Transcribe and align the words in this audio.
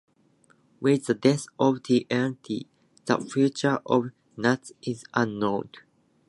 With 0.79 1.05
the 1.05 1.13
death 1.13 1.45
of 1.59 1.83
T-N-T, 1.83 2.65
the 3.05 3.19
future 3.19 3.81
of 3.85 4.05
Natas 4.35 4.71
is 4.81 5.05
unknown. 5.13 5.69